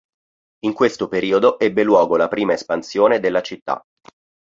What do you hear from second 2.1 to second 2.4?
la